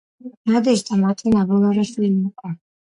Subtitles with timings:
[0.51, 2.59] ნადეჟდა მათი ნაბოლარა შვილი იყო.